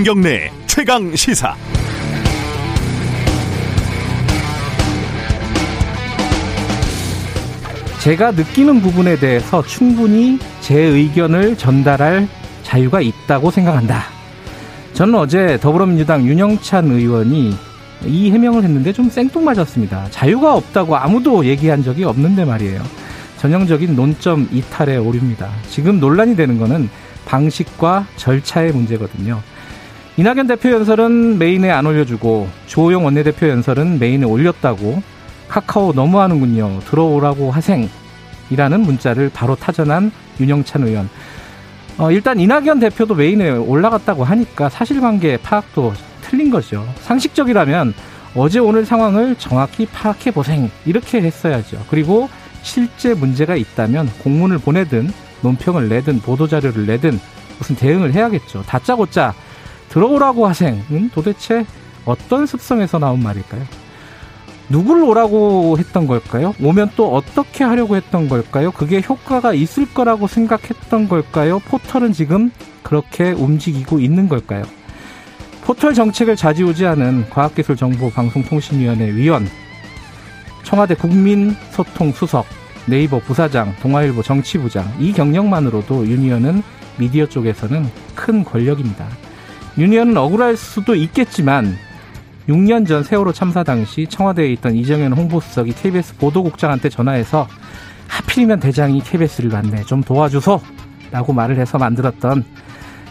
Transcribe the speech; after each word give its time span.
김경래 0.00 0.50
최강 0.66 1.14
시사. 1.14 1.54
제가 7.98 8.30
느끼는 8.30 8.80
부분에 8.80 9.16
대해서 9.16 9.62
충분히 9.62 10.38
제 10.62 10.80
의견을 10.80 11.58
전달할 11.58 12.26
자유가 12.62 13.02
있다고 13.02 13.50
생각한다. 13.50 14.04
저는 14.94 15.16
어제 15.16 15.58
더불어민주당 15.60 16.24
윤영찬 16.24 16.86
의원이 16.86 17.54
이 18.06 18.30
해명을 18.30 18.64
했는데 18.64 18.94
좀 18.94 19.10
생뚱맞았습니다. 19.10 20.08
자유가 20.10 20.54
없다고 20.54 20.96
아무도 20.96 21.44
얘기한 21.44 21.82
적이 21.82 22.04
없는데 22.04 22.46
말이에요. 22.46 22.82
전형적인 23.36 23.94
논점 23.94 24.48
이탈의 24.50 24.96
오류입니다. 24.96 25.50
지금 25.68 26.00
논란이 26.00 26.36
되는 26.36 26.56
거는 26.56 26.88
방식과 27.26 28.06
절차의 28.16 28.72
문제거든요. 28.72 29.42
이낙연 30.16 30.48
대표 30.48 30.70
연설은 30.70 31.38
메인에 31.38 31.70
안 31.70 31.86
올려주고 31.86 32.48
조호영 32.66 33.04
원내대표 33.04 33.48
연설은 33.48 33.98
메인에 33.98 34.26
올렸다고 34.26 35.02
카카오 35.48 35.92
너무하는군요. 35.92 36.80
들어오라고 36.86 37.50
하생이라는 37.50 38.80
문자를 38.80 39.30
바로 39.32 39.54
타전한 39.56 40.10
윤영찬 40.38 40.86
의원. 40.86 41.08
어, 41.98 42.10
일단 42.10 42.40
이낙연 42.40 42.80
대표도 42.80 43.14
메인에 43.14 43.50
올라갔다고 43.50 44.24
하니까 44.24 44.68
사실관계 44.68 45.38
파악도 45.38 45.92
틀린 46.22 46.50
거죠. 46.50 46.86
상식적이라면 47.00 47.94
어제 48.34 48.58
오늘 48.58 48.84
상황을 48.84 49.36
정확히 49.36 49.86
파악해 49.86 50.30
보생 50.30 50.70
이렇게 50.86 51.20
했어야죠. 51.20 51.84
그리고 51.90 52.28
실제 52.62 53.14
문제가 53.14 53.56
있다면 53.56 54.10
공문을 54.22 54.58
보내든 54.58 55.12
논평을 55.42 55.88
내든 55.88 56.20
보도자료를 56.20 56.86
내든 56.86 57.18
무슨 57.58 57.76
대응을 57.76 58.12
해야겠죠. 58.14 58.62
다짜고짜 58.66 59.34
들어오라고 59.90 60.46
하생은 60.46 61.10
도대체 61.12 61.66
어떤 62.04 62.46
습성에서 62.46 62.98
나온 62.98 63.22
말일까요? 63.22 63.62
누굴 64.68 65.02
오라고 65.02 65.76
했던 65.78 66.06
걸까요? 66.06 66.54
오면 66.62 66.92
또 66.96 67.12
어떻게 67.12 67.64
하려고 67.64 67.96
했던 67.96 68.28
걸까요? 68.28 68.70
그게 68.70 69.02
효과가 69.06 69.52
있을 69.52 69.92
거라고 69.92 70.28
생각했던 70.28 71.08
걸까요? 71.08 71.58
포털은 71.58 72.12
지금 72.12 72.52
그렇게 72.84 73.32
움직이고 73.32 73.98
있는 73.98 74.28
걸까요? 74.28 74.62
포털 75.62 75.92
정책을 75.92 76.36
좌지우지하는 76.36 77.28
과학기술정보방송통신위원회 77.30 79.12
위원, 79.14 79.48
청와대 80.62 80.94
국민소통수석, 80.94 82.46
네이버 82.86 83.18
부사장, 83.18 83.74
동아일보 83.82 84.22
정치부장, 84.22 84.94
이 85.00 85.12
경력만으로도 85.12 86.06
윤 86.06 86.22
의원은 86.22 86.62
미디어 86.96 87.26
쪽에서는 87.26 87.90
큰 88.14 88.44
권력입니다. 88.44 89.06
윤 89.78 89.92
의원은 89.92 90.16
억울할 90.16 90.56
수도 90.56 90.94
있겠지만 90.94 91.76
6년 92.48 92.86
전 92.86 93.04
세월호 93.04 93.32
참사 93.32 93.62
당시 93.62 94.06
청와대에 94.08 94.48
있던 94.52 94.74
이정현 94.74 95.12
홍보수석이 95.12 95.72
KBS 95.72 96.16
보도국장한테 96.16 96.88
전화해서 96.88 97.46
하필이면 98.08 98.60
대장이 98.60 99.02
KBS를 99.02 99.50
봤네. 99.50 99.84
좀 99.84 100.02
도와주소. 100.02 100.60
라고 101.10 101.32
말을 101.32 101.58
해서 101.58 101.78
만들었던 101.78 102.44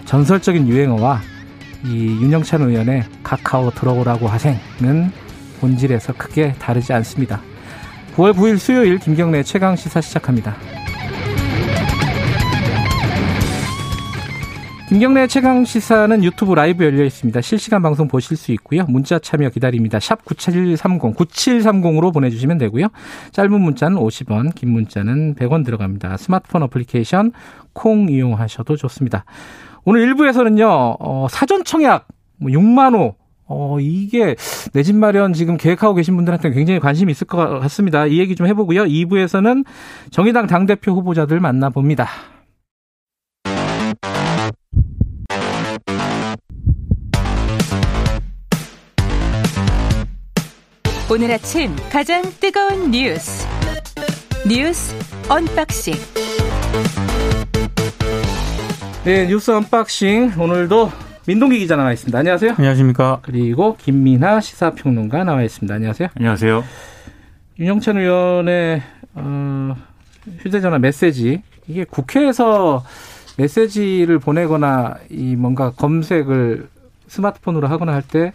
전설적인 0.05 0.67
유행어와 0.67 1.21
이 1.85 2.19
윤영찬 2.21 2.61
의원의 2.61 3.03
카카오 3.23 3.71
들어오라고 3.71 4.27
하생은 4.27 5.11
본질에서 5.59 6.13
크게 6.13 6.53
다르지 6.59 6.93
않습니다. 6.93 7.41
9월 8.15 8.33
9일 8.33 8.57
수요일 8.57 8.99
김경래 8.99 9.43
최강 9.43 9.75
시사 9.75 10.01
시작합니다. 10.01 10.78
김경래 14.89 15.27
최강 15.27 15.65
시사는 15.65 16.23
유튜브 16.23 16.55
라이브 16.55 16.83
열려 16.83 17.03
있습니다. 17.03 17.41
실시간 17.41 17.83
방송 17.83 18.07
보실 18.07 18.35
수 18.35 18.51
있고요. 18.53 18.85
문자 18.87 19.19
참여 19.19 19.49
기다립니다. 19.49 19.99
샵 19.99 20.25
9730, 20.25 21.15
9730으로 21.15 22.11
보내주시면 22.11 22.57
되고요. 22.57 22.87
짧은 23.31 23.51
문자는 23.61 23.97
50원, 23.97 24.55
긴 24.55 24.71
문자는 24.71 25.35
100원 25.35 25.63
들어갑니다. 25.63 26.17
스마트폰 26.17 26.63
어플리케이션 26.63 27.33
콩 27.73 28.09
이용하셔도 28.09 28.77
좋습니다. 28.77 29.25
오늘 29.85 30.11
1부에서는요, 30.11 30.97
어, 30.99 31.27
사전 31.29 31.63
청약, 31.63 32.07
뭐 32.37 32.49
6만호, 32.51 33.13
어, 33.45 33.77
이게 33.79 34.35
내 34.73 34.81
집 34.81 34.95
마련 34.95 35.33
지금 35.33 35.57
계획하고 35.57 35.93
계신 35.93 36.15
분들한테 36.15 36.49
굉장히 36.49 36.79
관심이 36.79 37.11
있을 37.11 37.27
것 37.27 37.59
같습니다. 37.59 38.07
이 38.07 38.17
얘기 38.17 38.35
좀 38.35 38.47
해보고요. 38.47 38.85
2부에서는 38.85 39.65
정의당 40.09 40.47
당대표 40.47 40.93
후보자들 40.93 41.39
만나봅니다. 41.39 42.07
오늘 51.11 51.31
아침 51.31 51.75
가장 51.91 52.21
뜨거운 52.39 52.91
뉴스 52.91 53.47
뉴스 54.47 54.95
unboxing 55.29 55.93
네 59.05 59.27
뉴스 59.27 59.51
unboxing 59.51 60.33
오늘도 60.39 60.91
민동기 61.27 61.59
기자 61.59 61.75
나와 61.75 61.93
있습니다. 61.93 62.17
안녕하세요. 62.17 62.53
안녕하십니까. 62.57 63.19
그리고 63.21 63.75
김민아 63.77 64.39
시사평론가 64.41 65.23
나와 65.23 65.43
있습니다. 65.43 65.75
안녕하세요. 65.75 66.09
안녕하세요. 66.15 66.63
윤영찬 67.59 67.97
의원의 67.97 68.81
어, 69.13 69.75
휴대전화 70.39 70.79
메시지 70.79 71.41
이게 71.67 71.83
국회에서 71.83 72.83
메시지를 73.37 74.17
보내거나 74.19 74.95
이 75.09 75.35
뭔가 75.35 75.71
검색을 75.71 76.67
스마트폰으로 77.07 77.67
하거나 77.67 77.93
할 77.93 78.01
때 78.01 78.33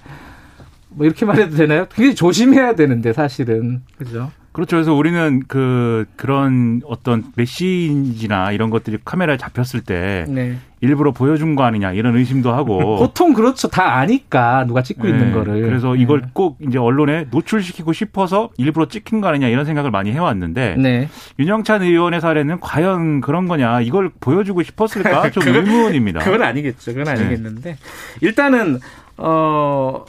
뭐 0.95 1.07
이렇게 1.07 1.25
말 1.25 1.39
해도 1.39 1.57
되나요? 1.57 1.87
굉장히 1.93 2.15
조심해야 2.15 2.75
되는데 2.75 3.13
사실은 3.13 3.83
그죠? 3.99 4.31
그렇죠. 4.55 4.77
그래서 4.77 4.95
우리는 4.95 5.43
그 5.49 6.05
그런 6.15 6.81
어떤 6.87 7.25
메시지나 7.35 8.53
이런 8.53 8.71
것들이 8.71 8.99
카메라에 9.05 9.37
잡혔을 9.37 9.81
때 9.81 10.27
네. 10.29 10.57
일부러 10.81 11.11
보여준 11.11 11.57
거 11.57 11.65
아니냐 11.65 11.93
이런 11.93 12.17
의심도 12.17 12.53
하고 12.53 12.79
보통 12.99 13.33
그렇죠. 13.33 13.67
다 13.67 13.97
아니까 13.97 14.65
누가 14.69 14.81
찍고 14.81 15.03
네. 15.03 15.09
있는 15.09 15.33
거를. 15.33 15.61
그래서 15.61 15.97
이걸 15.97 16.21
네. 16.21 16.29
꼭 16.33 16.59
이제 16.61 16.79
언론에 16.79 17.27
노출시키고 17.33 17.93
싶어서 17.93 18.51
일부러 18.57 18.87
찍힌 18.87 19.21
거 19.21 19.27
아니냐 19.27 19.49
이런 19.49 19.65
생각을 19.65 19.91
많이 19.91 20.13
해왔는데 20.13 20.77
네. 20.79 21.09
윤영찬 21.41 21.83
의원의 21.83 22.21
사례는 22.21 22.61
과연 22.61 23.23
그런 23.23 23.49
거냐 23.49 23.81
이걸 23.81 24.09
보여주고 24.21 24.63
싶었을까 24.63 25.31
좀 25.35 25.49
의문입니다. 25.49 26.21
그건 26.21 26.43
아니겠죠. 26.43 26.95
그건 26.95 27.09
아니겠는데 27.09 27.77
일단은 28.21 28.79
어. 29.17 30.05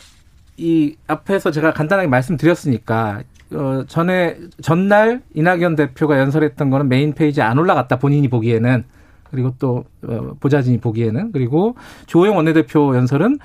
이 0.58 0.96
앞에서 1.08 1.52
제가 1.52 1.74
간단하게 1.74 2.08
말씀드렸으니까 2.08 3.24
어 3.54 3.84
전에 3.88 4.38
전날 4.62 5.22
이낙연 5.34 5.76
대표가 5.76 6.20
연설했던 6.20 6.70
거는 6.70 6.90
메인 6.90 7.14
페이지에 7.14 7.44
안 7.44 7.58
올라갔다 7.58 7.98
본인이 7.98 8.28
보기에는 8.28 8.84
그리고 9.30 9.54
또 9.60 9.86
어, 10.08 10.36
보좌진이 10.40 10.80
보기에는 10.80 11.32
그리고 11.32 11.76
조호영 12.08 12.38
원내대표 12.38 12.96
연설은 12.96 13.40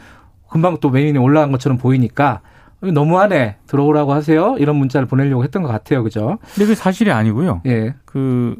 금방 0.48 0.78
또 0.80 0.90
메인에 0.90 1.18
올라간 1.18 1.52
것처럼 1.52 1.78
보이니까 1.78 2.40
너무하네 2.80 3.56
들어오라고 3.66 4.12
하세요 4.12 4.56
이런 4.58 4.76
문자를 4.76 5.06
보내려고 5.06 5.44
했던 5.44 5.62
것 5.62 5.68
같아요 5.68 6.02
그죠? 6.02 6.38
근데 6.54 6.66
그 6.66 6.74
사실이 6.74 7.10
아니고요. 7.10 7.62
예. 7.66 7.94
그 8.04 8.56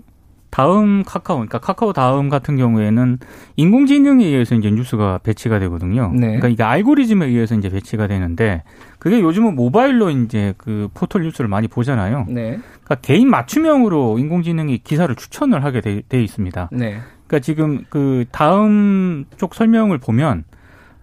다음 0.50 1.02
카카오, 1.04 1.36
그러니까 1.36 1.58
카카오 1.58 1.92
다음 1.92 2.28
같은 2.28 2.56
경우에는 2.56 3.18
인공지능에 3.56 4.24
의해서 4.24 4.54
이제 4.54 4.70
뉴스가 4.70 5.20
배치가 5.22 5.58
되거든요. 5.60 6.10
네. 6.12 6.26
그러니까 6.26 6.48
이게 6.48 6.62
알고리즘에 6.62 7.26
의해서 7.26 7.54
이제 7.54 7.68
배치가 7.68 8.06
되는데 8.06 8.62
그게 8.98 9.20
요즘은 9.20 9.54
모바일로 9.54 10.10
이제 10.10 10.54
그 10.58 10.88
포털 10.92 11.22
뉴스를 11.22 11.48
많이 11.48 11.68
보잖아요. 11.68 12.26
네. 12.28 12.58
그러니까 12.84 12.96
개인 12.96 13.30
맞춤형으로 13.30 14.18
인공지능이 14.18 14.78
기사를 14.78 15.14
추천을 15.14 15.64
하게 15.64 15.80
돼, 15.80 16.02
돼 16.08 16.22
있습니다. 16.22 16.70
네. 16.72 16.98
그러니까 17.26 17.38
지금 17.40 17.84
그 17.88 18.24
다음 18.32 19.24
쪽 19.36 19.54
설명을 19.54 19.98
보면 19.98 20.44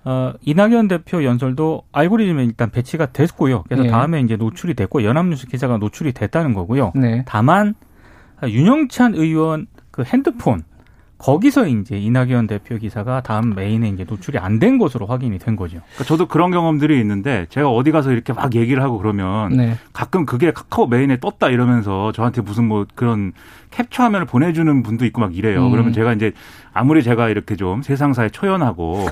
어, 0.04 0.34
이낙연 0.42 0.88
대표 0.88 1.24
연설도 1.24 1.84
알고리즘에 1.92 2.46
일단 2.46 2.70
배치가 2.70 3.08
됐고요. 3.08 3.64
그래서 3.64 3.84
네. 3.84 3.90
다음에 3.90 4.22
이제 4.22 4.38
노출이 4.38 4.74
됐고 4.74 5.04
연합뉴스 5.04 5.48
기사가 5.48 5.78
노출이 5.78 6.14
됐다는 6.14 6.54
거고요. 6.54 6.94
네. 6.96 7.24
다만 7.26 7.76
윤영찬 8.44 9.16
의원 9.16 9.68
그 9.92 10.04
핸드폰 10.04 10.64
거기서 11.18 11.68
이제 11.68 11.98
이낙연 11.98 12.46
대표 12.46 12.78
기사가 12.78 13.22
다음 13.22 13.56
메인에 13.56 13.90
이제 13.90 14.06
노출이 14.08 14.38
안 14.38 14.60
된 14.60 14.78
것으로 14.78 15.08
확인이 15.08 15.40
된 15.40 15.56
거죠. 15.56 15.80
그러니까 15.94 16.04
저도 16.04 16.28
그런 16.28 16.52
경험들이 16.52 17.00
있는데 17.00 17.48
제가 17.50 17.70
어디 17.72 17.90
가서 17.90 18.12
이렇게 18.12 18.34
막 18.34 18.54
얘기를 18.54 18.84
하고 18.84 19.00
그러면 19.00 19.50
네. 19.58 19.78
가끔 19.94 20.28
그게 20.28 20.52
카카오 20.54 20.86
메인에 20.86 21.20
떴다 21.20 21.50
이러면서 21.50 22.12
저한테 22.12 22.42
무슨 22.44 22.68
뭐 22.68 22.86
그런 22.94 23.34
캡처 23.72 24.04
화면을 24.04 24.28
보내주는 24.28 24.84
분도 24.84 25.06
있고 25.06 25.22
막 25.22 25.36
이래요. 25.36 25.66
음. 25.66 25.72
그러면 25.72 25.92
제가 25.92 26.14
이제 26.14 26.34
아무리 26.72 27.02
제가 27.02 27.30
이렇게 27.30 27.56
좀 27.56 27.82
세상사에 27.82 28.30
초연하고 28.30 29.08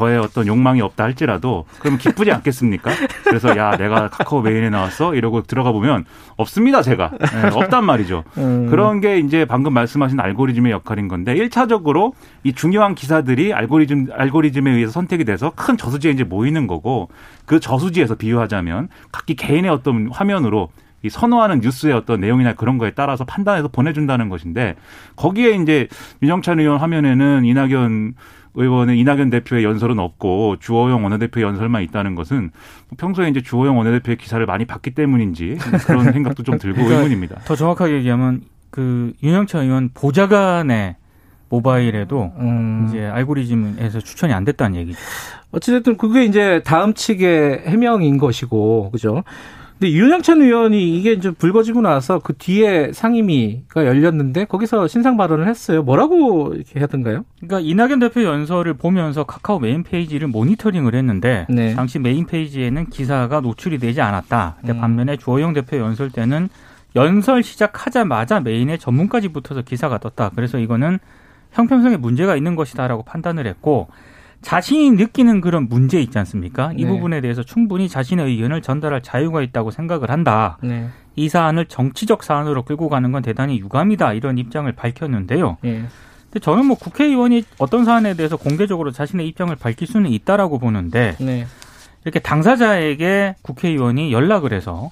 저의 0.00 0.18
어떤 0.18 0.46
욕망이 0.46 0.80
없다 0.80 1.04
할지라도 1.04 1.66
그러면 1.78 1.98
기쁘지 1.98 2.32
않겠습니까? 2.32 2.90
그래서 3.24 3.54
야 3.58 3.76
내가 3.76 4.08
카카오 4.08 4.40
메인에 4.40 4.70
나왔어 4.70 5.14
이러고 5.14 5.42
들어가 5.42 5.72
보면 5.72 6.06
없습니다 6.38 6.80
제가 6.80 7.10
네, 7.10 7.50
없단 7.52 7.84
말이죠. 7.84 8.24
음. 8.38 8.68
그런 8.70 9.00
게 9.00 9.18
이제 9.18 9.44
방금 9.44 9.74
말씀하신 9.74 10.18
알고리즘의 10.18 10.72
역할인 10.72 11.08
건데 11.08 11.34
1차적으로 11.34 12.12
이 12.44 12.54
중요한 12.54 12.94
기사들이 12.94 13.52
알고리즘 13.52 14.06
알고리즘에 14.10 14.70
의해서 14.70 14.92
선택이 14.92 15.26
돼서 15.26 15.52
큰 15.54 15.76
저수지에 15.76 16.12
이제 16.12 16.24
모이는 16.24 16.66
거고 16.66 17.10
그 17.44 17.60
저수지에서 17.60 18.14
비유하자면 18.14 18.88
각기 19.12 19.34
개인의 19.34 19.70
어떤 19.70 20.08
화면으로 20.10 20.70
이 21.02 21.10
선호하는 21.10 21.60
뉴스의 21.60 21.94
어떤 21.94 22.20
내용이나 22.20 22.54
그런 22.54 22.78
거에 22.78 22.92
따라서 22.92 23.24
판단해서 23.24 23.68
보내준다는 23.68 24.28
것인데 24.28 24.76
거기에 25.16 25.56
이제 25.56 25.88
윤영찬 26.22 26.60
의원 26.60 26.78
화면에는 26.78 27.44
이낙연 27.44 28.14
의원은 28.54 28.96
이낙연 28.96 29.30
대표의 29.30 29.64
연설은 29.64 29.98
없고 29.98 30.56
주호영 30.58 31.04
원내대표의 31.04 31.46
연설만 31.46 31.82
있다는 31.82 32.16
것은 32.16 32.50
평소에 32.96 33.28
이제 33.28 33.40
주호영 33.40 33.78
원내대표의 33.78 34.16
기사를 34.16 34.44
많이 34.44 34.64
봤기 34.64 34.90
때문인지 34.90 35.56
그런 35.86 36.10
생각도 36.12 36.42
좀 36.42 36.58
들고 36.58 36.76
그러니까 36.76 36.98
의문입니다. 36.98 37.40
더 37.44 37.54
정확하게 37.54 37.94
얘기하면 37.94 38.42
그 38.70 39.12
윤영찬 39.22 39.64
의원 39.64 39.90
보좌관의 39.94 40.96
모바일에도 41.48 42.32
음. 42.38 42.86
이제 42.88 43.04
알고리즘에서 43.04 44.00
추천이 44.00 44.32
안 44.32 44.44
됐다는 44.44 44.78
얘기죠. 44.78 44.98
어찌됐든 45.52 45.96
그게 45.96 46.24
이제 46.24 46.62
다음 46.64 46.94
측의 46.94 47.64
해명인 47.66 48.18
것이고, 48.18 48.90
그죠? 48.92 49.24
근데 49.80 49.94
윤영찬 49.94 50.42
의원이 50.42 50.98
이게 50.98 51.12
이제 51.12 51.30
불거지고 51.30 51.80
나서 51.80 52.18
그 52.18 52.34
뒤에 52.36 52.92
상임위가 52.92 53.86
열렸는데 53.86 54.44
거기서 54.44 54.86
신상 54.88 55.16
발언을 55.16 55.48
했어요. 55.48 55.82
뭐라고 55.82 56.52
이렇게 56.54 56.78
하던가요? 56.80 57.24
그러니까 57.38 57.60
이낙연 57.60 57.98
대표 57.98 58.22
연설을 58.22 58.74
보면서 58.74 59.24
카카오 59.24 59.58
메인 59.58 59.82
페이지를 59.82 60.28
모니터링을 60.28 60.94
했는데 60.94 61.46
네. 61.48 61.74
당시 61.74 61.98
메인 61.98 62.26
페이지에는 62.26 62.90
기사가 62.90 63.40
노출이 63.40 63.78
되지 63.78 64.02
않았다. 64.02 64.56
음. 64.68 64.80
반면에 64.80 65.16
주호영 65.16 65.54
대표 65.54 65.78
연설 65.78 66.10
때는 66.10 66.50
연설 66.94 67.42
시작하자마자 67.42 68.40
메인에 68.40 68.76
전문까지 68.76 69.28
붙어서 69.28 69.62
기사가 69.62 69.96
떴다. 69.96 70.32
그래서 70.34 70.58
이거는 70.58 70.98
형평성에 71.52 71.96
문제가 71.96 72.36
있는 72.36 72.54
것이다라고 72.54 73.04
판단을 73.04 73.46
했고 73.46 73.88
자신이 74.42 74.92
느끼는 74.92 75.40
그런 75.40 75.68
문제 75.68 76.00
있지 76.00 76.18
않습니까? 76.18 76.72
이 76.76 76.84
네. 76.84 76.88
부분에 76.88 77.20
대해서 77.20 77.42
충분히 77.42 77.88
자신의 77.88 78.26
의견을 78.26 78.62
전달할 78.62 79.02
자유가 79.02 79.42
있다고 79.42 79.70
생각을 79.70 80.10
한다. 80.10 80.58
네. 80.62 80.88
이 81.16 81.28
사안을 81.28 81.66
정치적 81.66 82.22
사안으로 82.22 82.62
끌고 82.62 82.88
가는 82.88 83.12
건 83.12 83.22
대단히 83.22 83.58
유감이다. 83.58 84.14
이런 84.14 84.38
입장을 84.38 84.70
밝혔는데요. 84.72 85.58
네. 85.62 85.84
근데 86.24 86.38
저는 86.40 86.66
뭐 86.66 86.76
국회의원이 86.76 87.44
어떤 87.58 87.84
사안에 87.84 88.14
대해서 88.14 88.36
공개적으로 88.36 88.92
자신의 88.92 89.26
입장을 89.28 89.54
밝힐 89.56 89.86
수는 89.88 90.10
있다라고 90.10 90.58
보는데 90.58 91.16
네. 91.18 91.46
이렇게 92.04 92.18
당사자에게 92.20 93.34
국회의원이 93.42 94.12
연락을 94.12 94.52
해서 94.52 94.90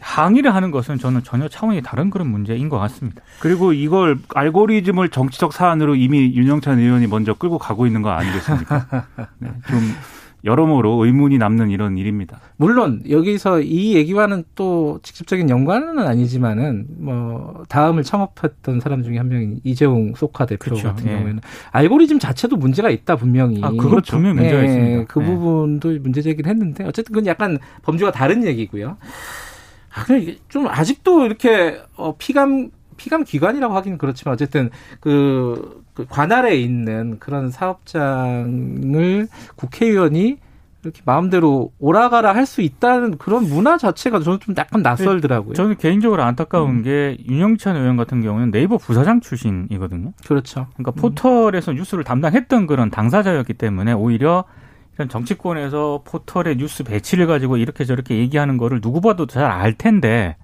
항의를 0.00 0.54
하는 0.54 0.70
것은 0.70 0.98
저는 0.98 1.22
전혀 1.22 1.48
차원이 1.48 1.82
다른 1.82 2.10
그런 2.10 2.28
문제인 2.28 2.68
것 2.68 2.78
같습니다. 2.78 3.22
그리고 3.40 3.72
이걸 3.72 4.18
알고리즘을 4.34 5.10
정치적 5.10 5.52
사안으로 5.52 5.94
이미 5.94 6.34
윤영찬 6.34 6.78
의원이 6.78 7.06
먼저 7.06 7.34
끌고 7.34 7.58
가고 7.58 7.86
있는 7.86 8.02
거 8.02 8.10
아니겠습니까? 8.10 8.86
네, 9.38 9.50
좀 9.68 9.80
여러모로 10.44 11.04
의문이 11.04 11.38
남는 11.38 11.70
이런 11.70 11.98
일입니다. 11.98 12.40
물론 12.56 13.02
여기서 13.08 13.60
이 13.60 13.94
얘기와는 13.94 14.44
또 14.54 14.98
직접적인 15.02 15.50
연관은 15.50 15.98
아니지만은 15.98 16.86
뭐 16.98 17.62
다음을 17.68 18.02
창업했던 18.02 18.80
사람 18.80 19.02
중에 19.02 19.18
한 19.18 19.28
명인 19.28 19.60
이재용 19.64 20.14
소카 20.14 20.46
대표 20.46 20.70
그렇죠. 20.70 20.88
같은 20.88 21.06
예. 21.08 21.16
경우에는 21.16 21.40
알고리즘 21.72 22.18
자체도 22.18 22.56
문제가 22.56 22.88
있다 22.90 23.16
분명히. 23.16 23.60
아, 23.62 23.70
그건 23.70 24.00
분명히 24.00 24.36
문제가 24.36 24.60
예, 24.62 24.64
있습니다. 24.64 25.04
그 25.08 25.20
예. 25.20 25.26
부분도 25.26 25.98
문제 26.00 26.22
제기를 26.22 26.50
했는데 26.50 26.84
어쨌든 26.84 27.12
그건 27.12 27.26
약간 27.26 27.58
범주가 27.82 28.10
다른 28.10 28.46
얘기고요. 28.46 28.96
아, 29.94 30.04
근데 30.04 30.36
좀 30.48 30.66
아직도 30.68 31.24
이렇게 31.24 31.80
어, 31.96 32.14
피감 32.16 32.70
피감 32.96 33.24
기관이라고 33.24 33.74
하기는 33.74 33.96
그렇지만 33.98 34.34
어쨌든 34.34 34.70
그, 35.00 35.82
그 35.94 36.04
관할에 36.08 36.56
있는 36.56 37.18
그런 37.18 37.50
사업장을 37.50 39.28
국회의원이 39.56 40.38
이렇게 40.82 41.02
마음대로 41.04 41.72
오라가라 41.78 42.34
할 42.34 42.46
수 42.46 42.62
있다는 42.62 43.18
그런 43.18 43.44
문화 43.44 43.76
자체가 43.78 44.20
저는 44.20 44.40
좀 44.40 44.54
약간 44.56 44.82
낯설더라고요. 44.82 45.54
저는 45.54 45.76
개인적으로 45.76 46.22
안타까운 46.22 46.70
음. 46.70 46.82
게 46.82 47.16
윤영찬 47.28 47.76
의원 47.76 47.96
같은 47.96 48.22
경우는 48.22 48.50
네이버 48.50 48.76
부사장 48.78 49.20
출신이거든요. 49.20 50.12
그렇죠. 50.26 50.66
그러니까 50.74 51.00
포털에서 51.00 51.72
음. 51.72 51.76
뉴스를 51.76 52.02
담당했던 52.04 52.66
그런 52.66 52.90
당사자였기 52.90 53.54
때문에 53.54 53.92
오히려 53.92 54.44
정치권에서 55.08 56.02
포털의 56.04 56.56
뉴스 56.56 56.84
배치를 56.84 57.26
가지고 57.26 57.56
이렇게 57.56 57.84
저렇게 57.84 58.16
얘기하는 58.18 58.56
거를 58.56 58.80
누구 58.80 59.00
봐도 59.00 59.26
잘 59.26 59.50
알 59.50 59.74
텐데 59.74 60.36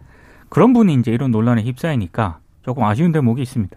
그런 0.49 0.73
분이 0.73 0.95
이제 0.95 1.11
이런 1.11 1.31
논란에 1.31 1.63
휩싸이니까 1.63 2.39
조금 2.63 2.85
아쉬운 2.85 3.13
대목이 3.13 3.43
있습니다. 3.43 3.77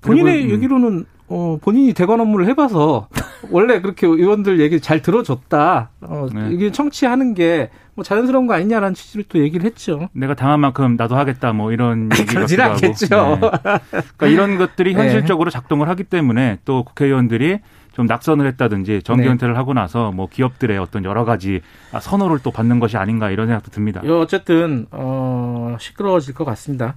본인의 0.00 0.44
음. 0.44 0.50
얘기로는 0.50 1.04
어, 1.28 1.58
본인이 1.60 1.92
대관 1.92 2.20
업무를 2.20 2.46
해봐서 2.48 3.08
원래 3.50 3.80
그렇게 3.80 4.06
의원들 4.06 4.60
얘기 4.60 4.80
잘 4.80 5.02
들어줬다. 5.02 5.90
어, 6.00 6.26
네. 6.32 6.50
이게 6.52 6.72
청취하는 6.72 7.34
게 7.34 7.70
뭐 7.98 8.04
자연스러운 8.04 8.46
거 8.46 8.54
아니냐라는 8.54 8.94
취지를 8.94 9.24
또 9.28 9.40
얘기를 9.40 9.66
했죠. 9.66 10.08
내가 10.12 10.34
당한 10.36 10.60
만큼 10.60 10.94
나도 10.96 11.16
하겠다 11.16 11.52
뭐 11.52 11.72
이런 11.72 12.08
얘기를 12.16 12.62
않겠죠. 12.62 13.08
네. 13.08 13.50
그러니까 13.90 14.26
이런 14.28 14.56
것들이 14.56 14.94
네. 14.94 15.00
현실적으로 15.00 15.50
작동을 15.50 15.88
하기 15.88 16.04
때문에 16.04 16.58
또 16.64 16.84
국회의원들이 16.84 17.58
좀 17.98 18.06
낙선을 18.06 18.46
했다든지 18.46 19.02
정기 19.02 19.24
네. 19.24 19.28
은퇴를 19.28 19.56
하고 19.56 19.74
나서 19.74 20.12
뭐 20.12 20.28
기업들의 20.28 20.78
어떤 20.78 21.04
여러 21.04 21.24
가지 21.24 21.62
선호를 22.00 22.38
또 22.44 22.52
받는 22.52 22.78
것이 22.78 22.96
아닌가 22.96 23.28
이런 23.28 23.48
생각도 23.48 23.72
듭니다. 23.72 24.00
어쨌든 24.08 24.86
어, 24.92 25.76
시끄러워질 25.80 26.32
것 26.32 26.44
같습니다. 26.44 26.94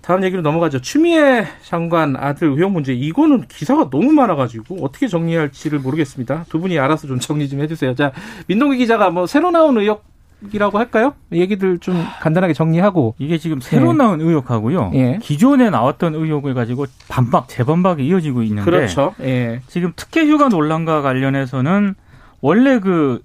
다음 0.00 0.22
얘기로 0.22 0.42
넘어가죠. 0.42 0.80
추미애 0.80 1.48
장관 1.62 2.14
아들 2.14 2.50
의혹 2.50 2.70
문제 2.70 2.94
이거는 2.94 3.48
기사가 3.48 3.90
너무 3.90 4.12
많아가지고 4.12 4.84
어떻게 4.84 5.08
정리할지를 5.08 5.80
모르겠습니다. 5.80 6.44
두 6.48 6.60
분이 6.60 6.78
알아서 6.78 7.08
좀 7.08 7.18
정리 7.18 7.48
좀 7.48 7.60
해주세요. 7.60 7.96
자 7.96 8.12
민동기 8.46 8.76
기자가 8.76 9.10
뭐 9.10 9.26
새로 9.26 9.50
나온 9.50 9.76
의혹 9.76 10.04
이라고 10.52 10.78
할까요? 10.78 11.14
얘기들 11.32 11.78
좀 11.78 12.04
간단하게 12.20 12.52
정리하고 12.52 13.14
이게 13.18 13.38
지금 13.38 13.60
새로 13.60 13.90
예. 13.90 13.92
나온 13.94 14.20
의혹하고요. 14.20 14.92
예. 14.94 15.18
기존에 15.22 15.70
나왔던 15.70 16.14
의혹을 16.14 16.54
가지고 16.54 16.86
반박 17.08 17.48
재반박이 17.48 18.06
이어지고 18.06 18.42
있는데 18.42 18.70
그렇죠. 18.70 19.14
예. 19.20 19.60
지금 19.68 19.92
특혜 19.96 20.24
휴가 20.26 20.48
논란과 20.48 21.02
관련해서는 21.02 21.94
원래 22.40 22.78
그, 22.78 23.22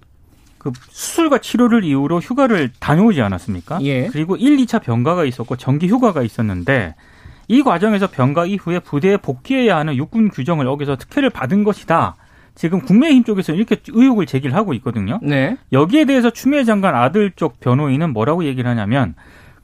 그 0.57 0.71
수술과 0.89 1.39
치료를 1.39 1.83
이유로 1.83 2.19
휴가를 2.19 2.71
다녀오지 2.79 3.21
않았습니까? 3.21 3.79
예. 3.83 4.07
그리고 4.07 4.35
1, 4.35 4.57
2차 4.57 4.81
병가가 4.81 5.25
있었고 5.25 5.55
정기 5.55 5.87
휴가가 5.87 6.23
있었는데 6.23 6.95
이 7.47 7.63
과정에서 7.63 8.07
병가 8.07 8.45
이후에 8.45 8.79
부대에 8.79 9.17
복귀해야 9.17 9.75
하는 9.77 9.95
육군 9.95 10.29
규정을 10.29 10.67
어겨서 10.67 10.95
특혜를 10.95 11.31
받은 11.31 11.63
것이다. 11.63 12.15
지금 12.55 12.81
국민의힘 12.81 13.23
쪽에서 13.23 13.53
이렇게 13.53 13.77
의혹을 13.87 14.25
제기를 14.25 14.55
하고 14.55 14.73
있거든요. 14.75 15.19
네. 15.21 15.57
여기에 15.71 16.05
대해서 16.05 16.29
추미애 16.29 16.63
장관 16.63 16.95
아들 16.95 17.31
쪽 17.35 17.59
변호인은 17.59 18.11
뭐라고 18.11 18.43
얘기를 18.43 18.69
하냐면 18.69 19.15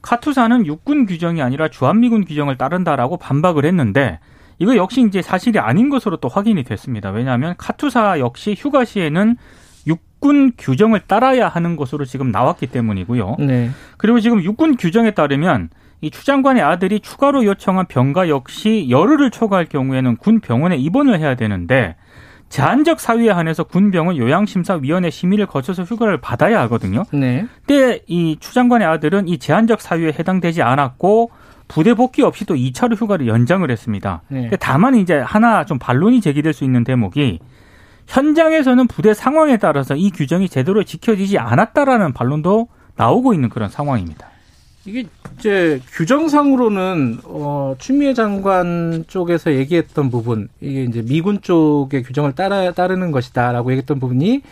카투사는 0.02 0.66
육군 0.66 1.06
규정이 1.06 1.42
아니라 1.42 1.68
주한미군 1.68 2.24
규정을 2.24 2.56
따른다라고 2.56 3.16
반박을 3.16 3.64
했는데 3.64 4.20
이거 4.58 4.76
역시 4.76 5.02
이제 5.06 5.20
사실이 5.20 5.58
아닌 5.58 5.90
것으로 5.90 6.16
또 6.18 6.28
확인이 6.28 6.62
됐습니다. 6.62 7.10
왜냐하면 7.10 7.54
카투사 7.58 8.20
역시 8.20 8.54
휴가 8.56 8.84
시에는 8.84 9.36
육군 9.86 10.52
규정을 10.56 11.00
따라야 11.06 11.48
하는 11.48 11.76
것으로 11.76 12.04
지금 12.04 12.30
나왔기 12.30 12.68
때문이고요. 12.68 13.36
네. 13.40 13.70
그리고 13.98 14.20
지금 14.20 14.42
육군 14.42 14.76
규정에 14.76 15.10
따르면 15.10 15.70
이 16.00 16.10
추장관의 16.10 16.62
아들이 16.62 17.00
추가로 17.00 17.44
요청한 17.44 17.86
병가 17.86 18.28
역시 18.28 18.86
열흘을 18.90 19.30
초과할 19.30 19.66
경우에는 19.66 20.16
군 20.16 20.40
병원에 20.40 20.76
입원을 20.76 21.18
해야 21.18 21.34
되는데 21.34 21.96
제한적 22.48 23.00
사유에 23.00 23.30
한해서 23.30 23.64
군병은 23.64 24.16
요양심사위원회 24.16 25.10
심의를 25.10 25.46
거쳐서 25.46 25.82
휴가를 25.82 26.20
받아야 26.20 26.60
하거든요. 26.62 27.04
네. 27.12 27.46
근데 27.66 28.00
이 28.06 28.36
추장관의 28.38 28.86
아들은 28.86 29.28
이 29.28 29.38
제한적 29.38 29.80
사유에 29.80 30.14
해당되지 30.18 30.62
않았고 30.62 31.30
부대 31.68 31.94
복귀 31.94 32.22
없이 32.22 32.44
또 32.44 32.54
2차로 32.54 32.96
휴가를 32.96 33.26
연장을 33.26 33.68
했습니다. 33.68 34.22
네. 34.28 34.50
다만 34.60 34.94
이제 34.94 35.16
하나 35.16 35.64
좀 35.64 35.78
반론이 35.78 36.20
제기될 36.20 36.52
수 36.52 36.64
있는 36.64 36.84
대목이 36.84 37.40
현장에서는 38.06 38.86
부대 38.86 39.14
상황에 39.14 39.56
따라서 39.56 39.96
이 39.96 40.10
규정이 40.10 40.48
제대로 40.48 40.84
지켜지지 40.84 41.38
않았다라는 41.38 42.12
반론도 42.12 42.68
나오고 42.94 43.34
있는 43.34 43.48
그런 43.48 43.68
상황입니다. 43.68 44.28
이게 44.86 45.04
이제 45.38 45.80
규정상으로는 45.92 47.18
어 47.24 47.74
추미애 47.78 48.14
장관 48.14 49.04
쪽에서 49.08 49.52
얘기했던 49.52 50.10
부분 50.10 50.48
이게 50.60 50.84
이제 50.84 51.02
미군 51.02 51.42
쪽의 51.42 52.04
규정을 52.04 52.34
따라 52.34 52.70
따르는 52.72 53.10
것이다라고 53.10 53.72
얘기했던 53.72 53.98
부분이 53.98 54.42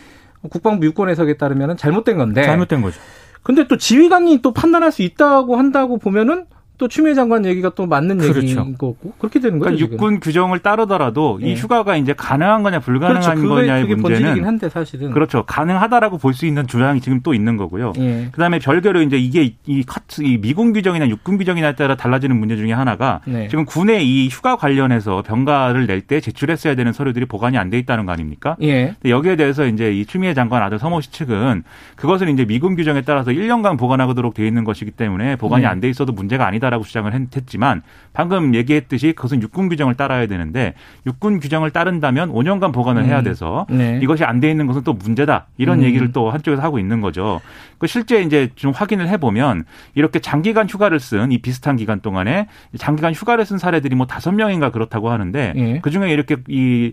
국방부 0.49 0.85
유권 0.85 1.09
해석에 1.09 1.37
따르면 1.37 1.77
잘못된 1.77 2.17
건데 2.17 2.43
잘못된 2.43 2.81
거죠. 2.81 2.99
근데 3.43 3.67
또 3.67 3.77
지휘관이 3.77 4.41
또 4.41 4.53
판단할 4.53 4.91
수 4.91 5.01
있다고 5.01 5.55
한다고 5.55 5.97
보면은 5.97 6.45
또 6.77 6.87
추미애 6.87 7.13
장관 7.13 7.45
얘기가 7.45 7.71
또 7.75 7.85
맞는 7.85 8.17
그렇죠. 8.17 8.39
얘기인 8.41 8.77
거고 8.77 9.13
그렇게 9.17 9.39
되는 9.39 9.59
거죠. 9.59 9.71
그러니까 9.75 9.93
육군 9.93 10.19
규정을 10.19 10.59
따르더라도 10.59 11.39
네. 11.41 11.51
이 11.51 11.55
휴가가 11.55 11.95
이제 11.95 12.13
가능한 12.13 12.63
거냐 12.63 12.79
불가능한 12.79 13.21
그렇죠. 13.35 13.47
거냐의 13.49 13.85
문제는 13.85 14.45
한데 14.45 14.69
사실은 14.69 15.11
그렇죠. 15.11 15.43
가능하다라고 15.45 16.17
볼 16.19 16.35
수 16.35 16.45
있는 16.45 16.67
주장이 16.67 16.99
지금 16.99 17.21
또 17.23 17.33
있는 17.33 17.55
거고요. 17.55 17.93
네. 17.95 18.27
그다음에 18.33 18.59
별개로 18.59 19.01
이제 19.03 19.15
이게 19.17 19.53
이, 19.65 19.83
카트, 19.83 20.21
이 20.21 20.37
미군 20.37 20.73
규정이나 20.73 21.07
육군 21.07 21.37
규정이냐에 21.37 21.75
따라 21.75 21.95
달라지는 21.95 22.37
문제 22.37 22.57
중에 22.57 22.73
하나가 22.73 23.21
네. 23.25 23.47
지금 23.47 23.63
군에 23.63 24.03
이 24.03 24.27
휴가 24.27 24.57
관련해서 24.57 25.21
병가를 25.21 25.87
낼 25.87 26.01
때 26.01 26.19
제출했어야 26.19 26.75
되는 26.75 26.91
서류들이 26.91 27.25
보관이 27.25 27.57
안 27.57 27.69
돼 27.69 27.79
있다는 27.79 28.05
거 28.05 28.11
아닙니까? 28.11 28.57
예. 28.61 28.95
여기에 29.05 29.37
대해서 29.37 29.65
이제 29.65 29.91
이 29.93 30.05
추미애 30.05 30.33
장관 30.33 30.61
아들 30.61 30.77
서모 30.77 30.99
씨 31.01 31.11
측은 31.11 31.63
그것을 31.95 32.27
이제 32.29 32.43
미군 32.45 32.75
규정에 32.75 33.01
따라서 33.01 33.31
1년간 33.31 33.79
보관하도록 33.79 34.33
돼 34.33 34.45
있는 34.45 34.63
것이기 34.65 34.91
때문에 34.91 35.35
보관이 35.37 35.61
네. 35.63 35.67
안돼 35.69 35.89
있어도 35.89 36.11
문제가 36.11 36.45
아니다 36.45 36.64
라고 36.69 36.83
주장을 36.83 37.11
했지만 37.13 37.81
방금 38.13 38.55
얘기했듯이 38.55 39.13
그것은 39.13 39.41
육군 39.41 39.69
규정을 39.69 39.95
따라야 39.95 40.27
되는데 40.27 40.73
육군 41.05 41.39
규정을 41.39 41.71
따른다면 41.71 42.31
5년간 42.31 42.73
보관을 42.73 43.03
음. 43.03 43.07
해야 43.07 43.21
돼서 43.21 43.65
네. 43.69 43.99
이것이 44.01 44.23
안 44.23 44.39
돼 44.39 44.49
있는 44.51 44.67
것은 44.67 44.83
또 44.83 44.93
문제다 44.93 45.47
이런 45.57 45.79
음. 45.79 45.83
얘기를 45.83 46.11
또 46.11 46.29
한쪽에서 46.29 46.61
하고 46.61 46.77
있는 46.79 46.99
거죠. 47.01 47.39
그 47.77 47.87
실제 47.87 48.21
이제 48.21 48.49
좀 48.55 48.71
확인을 48.71 49.07
해보면 49.09 49.63
이렇게 49.95 50.19
장기간 50.19 50.67
휴가를 50.69 50.99
쓴 50.99 51.31
이 51.31 51.37
비슷한 51.39 51.75
기간 51.77 52.01
동안에 52.01 52.47
장기간 52.77 53.13
휴가를 53.13 53.45
쓴 53.45 53.57
사례들이 53.57 53.95
뭐 53.95 54.05
다섯 54.07 54.31
명인가 54.31 54.71
그렇다고 54.71 55.09
하는데 55.09 55.53
예. 55.55 55.79
그 55.81 55.89
중에 55.89 56.11
이렇게 56.11 56.37
이 56.47 56.91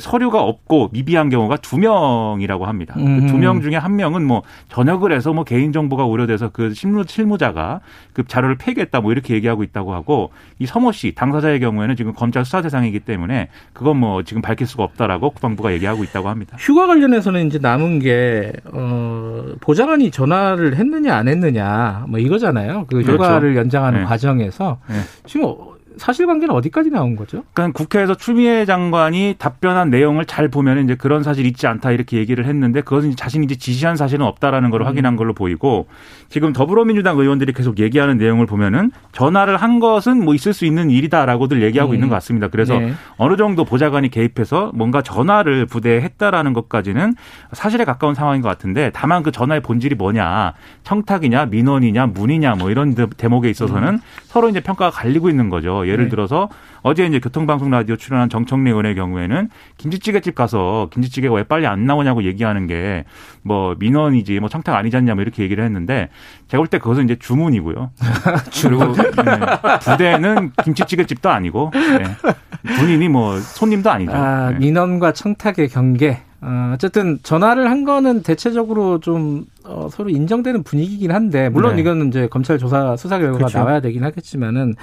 서류가 0.00 0.42
없고 0.42 0.90
미비한 0.92 1.28
경우가 1.28 1.56
두 1.58 1.78
명이라고 1.78 2.64
합니다. 2.66 2.94
그 2.94 3.00
음. 3.02 3.26
두명 3.26 3.60
중에 3.60 3.76
한 3.76 3.96
명은 3.96 4.24
뭐 4.26 4.42
전역을 4.70 5.12
해서 5.12 5.32
뭐 5.32 5.44
개인 5.44 5.72
정보가 5.72 6.04
우려돼서 6.04 6.48
그 6.50 6.72
실무 6.74 7.04
실무자가 7.06 7.80
그 8.12 8.24
자료를 8.26 8.56
폐기했다 8.56 9.00
뭐 9.06 9.12
이렇게 9.12 9.34
얘기하고 9.34 9.62
있다고 9.62 9.94
하고 9.94 10.30
이 10.58 10.66
서모 10.66 10.90
씨 10.90 11.14
당사자의 11.14 11.60
경우에는 11.60 11.94
지금 11.94 12.12
검찰 12.12 12.44
수사 12.44 12.60
대상이기 12.60 12.98
때문에 13.00 13.50
그건 13.72 13.98
뭐 13.98 14.24
지금 14.24 14.42
밝힐 14.42 14.66
수가 14.66 14.82
없다라고 14.82 15.30
국방부가 15.30 15.72
얘기하고 15.74 16.02
있다고 16.02 16.28
합니다. 16.28 16.56
휴가 16.58 16.88
관련해서는 16.88 17.46
이제 17.46 17.60
남은 17.62 18.00
게 18.00 18.52
어, 18.72 19.44
보좌관이 19.60 20.10
전화를 20.10 20.74
했느냐 20.74 21.14
안 21.14 21.28
했느냐 21.28 22.06
뭐 22.08 22.18
이거잖아요. 22.18 22.86
그 22.88 22.96
그렇죠. 22.96 23.12
휴가를 23.12 23.54
연장하는 23.54 24.00
네. 24.00 24.04
과정에서 24.06 24.78
네. 24.88 24.96
지금 25.24 25.54
사실관계는 25.96 26.54
어디까지 26.54 26.90
나온 26.90 27.16
거죠? 27.16 27.44
그러니까 27.54 27.76
국회에서 27.76 28.14
추미애 28.14 28.64
장관이 28.64 29.36
답변한 29.38 29.90
내용을 29.90 30.26
잘 30.26 30.48
보면 30.48 30.84
이제 30.84 30.94
그런 30.94 31.22
사실 31.22 31.46
있지 31.46 31.66
않다 31.66 31.90
이렇게 31.92 32.18
얘기를 32.18 32.44
했는데 32.44 32.82
그것은 32.82 33.16
자신이 33.16 33.44
이제 33.44 33.56
지시한 33.56 33.96
사실은 33.96 34.26
없다라는 34.26 34.70
걸 34.70 34.82
음. 34.82 34.86
확인한 34.86 35.16
걸로 35.16 35.32
보이고 35.32 35.86
지금 36.28 36.52
더불어민주당 36.52 37.18
의원들이 37.18 37.52
계속 37.52 37.78
얘기하는 37.78 38.18
내용을 38.18 38.46
보면은 38.46 38.90
전화를 39.12 39.56
한 39.56 39.80
것은 39.80 40.24
뭐 40.24 40.34
있을 40.34 40.52
수 40.52 40.66
있는 40.66 40.90
일이다라고들 40.90 41.62
얘기하고 41.62 41.92
음. 41.92 41.94
있는 41.94 42.08
것 42.08 42.14
같습니다. 42.16 42.48
그래서 42.48 42.78
네. 42.78 42.92
어느 43.16 43.36
정도 43.36 43.64
보좌관이 43.64 44.10
개입해서 44.10 44.72
뭔가 44.74 45.02
전화를 45.02 45.66
부대에 45.66 46.00
했다라는 46.02 46.52
것까지는 46.52 47.14
사실에 47.52 47.84
가까운 47.84 48.14
상황인 48.14 48.42
것 48.42 48.48
같은데 48.48 48.90
다만 48.92 49.22
그 49.22 49.32
전화의 49.32 49.62
본질이 49.62 49.94
뭐냐 49.94 50.54
청탁이냐 50.82 51.46
민원이냐 51.46 52.06
문이냐 52.06 52.56
뭐 52.56 52.70
이런 52.70 52.94
대목에 52.94 53.48
있어서는 53.48 53.88
음. 53.94 54.00
서로 54.24 54.48
이제 54.48 54.60
평가가 54.60 54.90
갈리고 54.90 55.30
있는 55.30 55.48
거죠. 55.48 55.85
예를 55.88 56.04
네. 56.04 56.10
들어서 56.10 56.48
어제 56.82 57.04
이제 57.06 57.18
교통방송 57.20 57.70
라디오 57.70 57.96
출연한 57.96 58.28
정청래 58.28 58.70
의원의 58.70 58.94
경우에는 58.94 59.48
김치찌개집 59.78 60.34
가서 60.34 60.88
김치찌개가 60.92 61.34
왜 61.34 61.42
빨리 61.44 61.66
안 61.66 61.86
나오냐고 61.86 62.24
얘기하는 62.24 62.66
게 62.66 63.04
뭐 63.46 63.76
민원이지 63.78 64.40
뭐 64.40 64.48
청탁 64.48 64.74
아니지 64.74 64.96
않냐 64.96 65.14
뭐 65.14 65.22
이렇게 65.22 65.44
얘기를 65.44 65.62
했는데 65.64 66.08
제가 66.48 66.60
볼 66.60 66.66
때 66.66 66.78
그것은 66.78 67.04
이제 67.04 67.16
주문이고요. 67.16 67.90
그리고 68.60 68.92
네. 68.92 69.38
부대는 69.80 70.50
김치찌개집도 70.64 71.30
아니고 71.30 71.70
네. 71.72 72.74
군인이 72.76 73.08
뭐 73.08 73.38
손님도 73.38 73.88
아니죠. 73.88 74.12
아, 74.12 74.50
네. 74.50 74.58
민원과 74.58 75.12
청탁의 75.12 75.68
경계. 75.68 76.18
어, 76.40 76.72
어쨌든 76.74 77.18
전화를 77.22 77.70
한 77.70 77.84
거는 77.84 78.22
대체적으로 78.24 78.98
좀 78.98 79.46
어, 79.64 79.88
서로 79.92 80.10
인정되는 80.10 80.64
분위기긴 80.64 81.12
한데 81.12 81.48
물론 81.48 81.76
네. 81.76 81.82
이거는 81.82 82.08
이제 82.08 82.26
검찰 82.28 82.58
조사 82.58 82.96
수사 82.96 83.18
결과가 83.18 83.38
그렇죠. 83.38 83.58
나와야 83.58 83.80
되긴 83.80 84.02
하겠지만은 84.04 84.74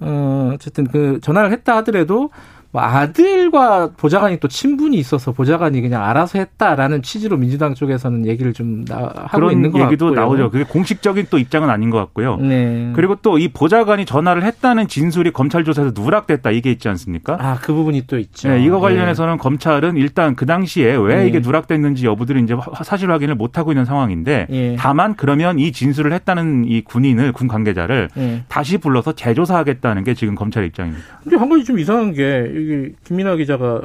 어, 0.00 0.52
어쨌든 0.54 0.86
그 0.86 1.18
전화를 1.22 1.50
했다 1.52 1.76
하더라도 1.78 2.30
뭐 2.70 2.82
아들과 2.82 3.92
보좌관이 3.96 4.40
또 4.40 4.48
친분이 4.48 4.96
있어서 4.98 5.32
보좌관이 5.32 5.80
그냥 5.80 6.04
알아서 6.04 6.38
했다라는 6.38 7.00
취지로 7.02 7.36
민주당 7.38 7.74
쪽에서는 7.74 8.26
얘기를 8.26 8.52
좀 8.52 8.84
나, 8.84 9.10
하고 9.26 9.50
있는 9.50 9.72
것 9.72 9.80
얘기도 9.86 10.06
같고요. 10.06 10.20
나오죠. 10.20 10.50
그게 10.50 10.64
공식적인 10.64 11.26
또 11.30 11.38
입장은 11.38 11.70
아닌 11.70 11.88
것 11.90 11.98
같고요. 11.98 12.36
네. 12.36 12.92
그리고 12.94 13.14
또 13.16 13.38
이 13.38 13.46
보좌관이 13.48 14.04
전화를 14.04 14.42
했다는 14.42 14.88
진술이 14.88 15.30
검찰 15.30 15.62
조사에서 15.64 15.92
누락됐다 15.94 16.50
이게 16.50 16.72
있지 16.72 16.88
않습니까? 16.88 17.36
아, 17.40 17.56
그 17.62 17.72
부분이 17.72 18.02
또 18.08 18.18
있죠. 18.18 18.48
네, 18.48 18.62
이거 18.64 18.80
관련해서는 18.80 19.34
네. 19.34 19.38
검찰은 19.38 19.96
일단 19.96 20.34
그 20.34 20.44
당시에 20.44 20.96
왜 20.96 21.16
네. 21.22 21.28
이게 21.28 21.38
누락됐는지 21.38 22.04
여부들을 22.04 22.42
이제 22.42 22.56
사실 22.84 23.10
확인을 23.12 23.36
못 23.36 23.56
하고 23.58 23.70
있는 23.70 23.84
상황인데 23.84 24.46
네. 24.50 24.76
다만 24.78 25.14
그러면 25.14 25.58
이 25.60 25.70
진술을 25.70 26.12
했다는 26.12 26.64
이 26.66 26.80
군인을 26.82 27.30
군 27.32 27.46
관계자를 27.46 28.08
네. 28.14 28.42
다시 28.48 28.78
불러서 28.78 29.12
재조사하겠다는 29.12 30.02
게 30.04 30.14
지금 30.14 30.34
검찰 30.34 30.64
입장입니다. 30.64 31.04
근데 31.22 31.36
한 31.36 31.48
가지 31.48 31.62
좀 31.64 31.78
이상한 31.78 32.12
게 32.12 32.50
이게 32.58 32.92
김민아 33.04 33.36
기자가 33.36 33.80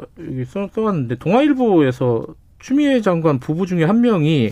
써, 0.46 0.68
써왔는데 0.72 1.16
동아일보에서 1.16 2.26
추미애 2.58 3.00
장관 3.00 3.38
부부 3.38 3.66
중에 3.66 3.84
한 3.84 4.00
명이 4.00 4.50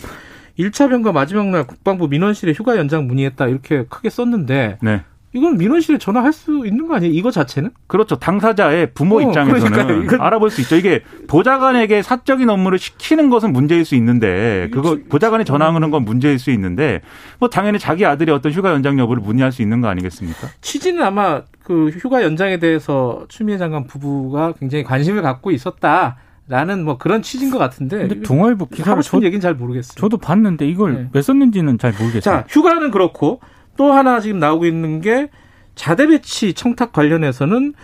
1차 0.59 0.91
병가 0.91 1.13
마지막 1.13 1.49
날 1.49 1.67
국방부 1.67 2.09
민원실에 2.09 2.53
휴가 2.53 2.77
연장 2.77 3.07
문의했다 3.07 3.49
이렇게 3.49 3.85
크게 3.89 4.11
썼는데 4.11 4.79
네. 4.83 5.03
이건 5.35 5.57
민원실에 5.57 5.97
전화할 5.97 6.33
수 6.33 6.67
있는 6.67 6.87
거 6.89 6.97
아니에요? 6.97 7.13
이거 7.13 7.31
자체는? 7.31 7.71
그렇죠. 7.87 8.17
당사자의 8.19 8.93
부모 8.93 9.17
어, 9.17 9.23
입장에서는 9.23 10.09
알아볼 10.21 10.51
수 10.51 10.61
있죠. 10.61 10.77
이게 10.77 11.03
보좌관에게 11.27 12.03
사적인 12.03 12.51
업무를 12.51 12.79
시키는 12.79 13.31
것은 13.31 13.53
문제일 13.53 13.87
수 13.87 13.95
있는데 13.95 14.69
그거 14.73 14.99
보좌관이 15.09 15.47
전화하는 15.47 15.91
건 15.91 16.05
문제일 16.05 16.39
수 16.39 16.51
있는데 16.51 17.01
뭐 17.39 17.49
당연히 17.49 17.79
자기 17.79 18.05
아들이 18.05 18.31
어떤 18.31 18.53
휴가 18.53 18.73
연장 18.73 18.99
여부를 18.99 19.23
문의할 19.23 19.53
수 19.53 19.63
있는 19.63 19.81
거 19.81 19.89
아니겠습니까? 19.89 20.49
취지는 20.61 21.03
아마 21.03 21.43
그 21.65 21.89
휴가 21.89 22.23
연장에 22.23 22.59
대해서 22.59 23.25
추미애 23.29 23.59
장관 23.59 23.87
부부가 23.87 24.53
굉장히 24.59 24.85
관심을 24.85 25.23
갖고 25.23 25.51
있었다. 25.51 26.17
라는 26.49 26.85
뭐 26.85 26.99
그런 26.99 27.23
취지인 27.23 27.51
것 27.51 27.59
같은데. 27.59 27.99
근데 27.99 28.21
동아일보 28.21 28.67
기사를 28.67 29.01
저 29.03 29.19
얘기는 29.19 29.41
잘 29.41 29.55
모르겠어요. 29.55 29.95
저도 29.97 30.19
봤는데 30.19 30.67
이걸 30.69 30.95
네. 30.95 31.09
왜 31.13 31.23
썼는지는 31.23 31.79
잘 31.79 31.93
모르겠어요. 31.93 32.21
자, 32.21 32.45
휴가는 32.49 32.91
그렇고 32.91 33.41
또 33.77 33.93
하나 33.93 34.21
지금 34.21 34.39
나오고 34.39 34.67
있는 34.67 35.01
게 35.01 35.31
자대 35.77 36.07
배치 36.07 36.53
청탁 36.53 36.93
관련해서는 36.93 37.75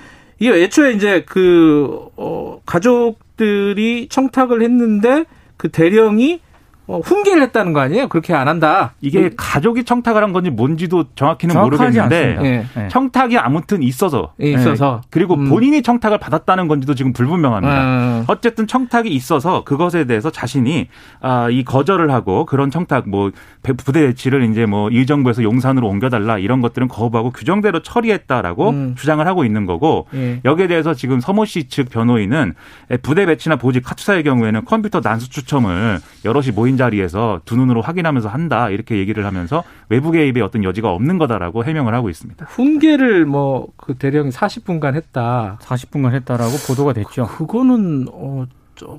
이게 0.40 0.52
애초에 0.62 0.92
이제 0.92 1.24
그, 1.26 2.08
어, 2.16 2.60
가족들이 2.66 4.08
청탁을 4.10 4.62
했는데 4.62 5.24
그 5.56 5.70
대령이 5.70 6.40
어, 6.88 7.00
훈계를 7.00 7.42
했다는 7.42 7.74
거 7.74 7.80
아니에요? 7.80 8.08
그렇게 8.08 8.32
안 8.32 8.48
한다. 8.48 8.94
이게 9.02 9.24
음. 9.24 9.30
가족이 9.36 9.84
청탁을 9.84 10.22
한 10.22 10.32
건지 10.32 10.48
뭔지도 10.48 11.04
정확히는 11.14 11.54
모르겠는데 11.60 12.38
네. 12.74 12.88
청탁이 12.88 13.36
아무튼 13.36 13.82
있어서 13.82 14.32
네. 14.38 14.52
있어서 14.52 15.02
그리고 15.10 15.34
음. 15.34 15.50
본인이 15.50 15.82
청탁을 15.82 16.18
받았다는 16.18 16.66
건지도 16.66 16.94
지금 16.94 17.12
불분명합니다. 17.12 17.82
음. 17.84 18.24
어쨌든 18.26 18.66
청탁이 18.66 19.10
있어서 19.10 19.64
그것에 19.64 20.06
대해서 20.06 20.30
자신이 20.30 20.88
아, 21.20 21.48
이 21.50 21.62
거절을 21.62 22.10
하고 22.10 22.46
그런 22.46 22.70
청탁 22.70 23.06
뭐 23.06 23.32
부대 23.76 24.06
배치를 24.06 24.50
이제 24.50 24.64
뭐 24.64 24.88
일정부에서 24.88 25.42
용산으로 25.42 25.86
옮겨달라 25.86 26.38
이런 26.38 26.62
것들은 26.62 26.88
거부하고 26.88 27.32
규정대로 27.32 27.82
처리했다라고 27.82 28.70
음. 28.70 28.94
주장을 28.96 29.24
하고 29.26 29.44
있는 29.44 29.66
거고 29.66 30.06
예. 30.14 30.40
여기에 30.46 30.68
대해서 30.68 30.94
지금 30.94 31.20
서모 31.20 31.44
씨 31.44 31.68
측 31.68 31.90
변호인은 31.90 32.54
부대 33.02 33.26
배치나 33.26 33.56
보직 33.56 33.84
카투사의 33.84 34.22
경우에는 34.24 34.64
컴퓨터 34.64 35.02
난수 35.02 35.28
추첨을 35.28 35.98
여럿이 36.24 36.52
모인 36.52 36.77
자리에서 36.78 37.42
두 37.44 37.56
눈으로 37.56 37.82
확인하면서 37.82 38.30
한다 38.30 38.70
이렇게 38.70 38.96
얘기를 38.96 39.26
하면서 39.26 39.62
외부 39.90 40.10
개입의 40.10 40.42
어떤 40.42 40.64
여지가 40.64 40.90
없는 40.90 41.18
거다라고 41.18 41.64
해명을 41.64 41.94
하고 41.94 42.08
있습니다. 42.08 42.46
훈계를 42.46 43.26
뭐 43.26 43.68
그 43.76 43.94
대령이 43.94 44.30
40분간 44.30 44.94
했다. 44.94 45.58
40분간 45.62 46.12
했다라고 46.12 46.52
보도가 46.66 46.92
됐죠. 46.92 47.26
그, 47.26 47.38
그거는 47.38 48.06
어 48.12 48.46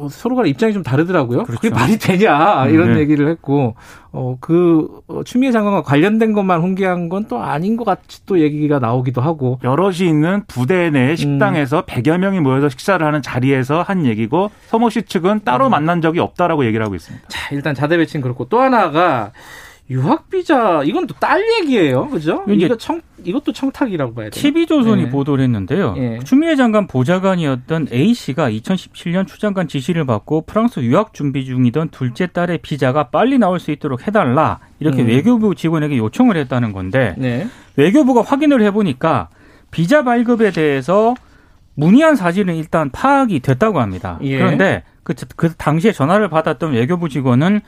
서로가 0.10 0.46
입장이 0.46 0.74
좀 0.74 0.84
다르더라고요. 0.84 1.44
그렇죠. 1.44 1.62
그게 1.62 1.74
말이 1.74 1.98
되냐 1.98 2.68
이런 2.68 2.94
네. 2.94 3.00
얘기를 3.00 3.28
했고 3.30 3.76
어그 4.12 5.02
어, 5.08 5.24
추미애 5.24 5.52
장관과 5.52 5.84
관련된 5.84 6.34
것만 6.34 6.62
훈계한 6.62 7.08
건 7.10 7.20
또 7.30 7.40
아닌 7.40 7.78
것 7.78 7.84
같이 7.84 8.26
또 8.26 8.40
얘기가 8.40 8.80
나오기도 8.80 9.22
하고 9.22 9.60
여럿이 9.64 10.08
있는 10.08 10.44
부대 10.48 10.90
내 10.90 11.16
식당에서 11.16 11.80
음. 11.80 11.84
100여 11.84 12.18
명이 12.18 12.40
모여서 12.40 12.70
식사를 12.70 13.06
하는 13.06 13.22
자리에서 13.22 13.82
한 13.84 14.06
얘기고 14.06 14.50
서모 14.68 14.90
씨 14.90 15.04
측은 15.04 15.42
따로 15.44 15.68
음. 15.68 15.72
만난 15.72 16.02
적이 16.02 16.20
없다라고 16.20 16.66
얘기를 16.66 16.84
하고 16.84 16.96
있습니다. 16.96 17.28
자 17.28 17.54
일단 17.54 17.76
자대 17.76 17.98
배치는 17.98 18.24
그렇고 18.24 18.46
또 18.46 18.60
하나가 18.62 19.32
유학 19.90 20.30
비자 20.30 20.82
이건 20.84 21.08
또 21.08 21.16
딸 21.20 21.42
얘기예요, 21.62 22.08
그죠? 22.10 22.44
이거 22.48 22.78
청 22.78 23.02
이것도 23.24 23.52
청탁이라고 23.52 24.14
봐야 24.14 24.30
돼요. 24.30 24.42
TV조선이 24.42 25.06
네. 25.06 25.10
보도를 25.10 25.44
했는데요. 25.44 25.94
네. 25.96 26.20
추미애 26.24 26.56
장관 26.56 26.88
보좌관이었던 26.88 27.88
A 27.92 28.14
씨가 28.14 28.50
2017년 28.52 29.28
추장관 29.28 29.68
지시를 29.68 30.06
받고 30.06 30.42
프랑스 30.42 30.80
유학 30.82 31.14
준비 31.14 31.44
중이던 31.46 31.90
둘째 31.90 32.28
딸의 32.28 32.60
비자가 32.60 33.10
빨리 33.10 33.38
나올 33.38 33.60
수 33.60 33.72
있도록 33.72 34.08
해달라 34.08 34.60
이렇게 34.80 35.02
음. 35.02 35.08
외교부 35.08 35.56
직원에게 35.56 35.98
요청을 35.98 36.38
했다는 36.38 36.72
건데 36.72 37.16
네. 37.18 37.48
외교부가 37.76 38.22
확인을 38.22 38.62
해보니까 38.62 39.30
비자 39.72 40.04
발급에 40.04 40.52
대해서 40.52 41.16
문의한 41.76 42.16
사실은 42.16 42.56
일단 42.56 42.90
파악이 42.92 43.40
됐다고 43.40 43.80
합니다. 43.82 44.20
예. 44.22 44.38
그런데 44.38 44.84
그, 45.04 45.14
그 45.36 45.54
당시에 45.56 45.92
전화를 45.92 46.30
받았던 46.30 46.74
외교부 46.74 47.10
직원은 47.10 47.62